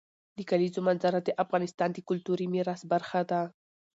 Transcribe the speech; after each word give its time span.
د 0.37 0.39
کلیزو 0.49 0.79
منظره 0.87 1.19
د 1.23 1.29
افغانستان 1.43 1.89
د 1.93 1.97
کلتوري 2.09 2.45
میراث 2.53 2.81
برخه 2.93 3.21
ده. 3.31 3.41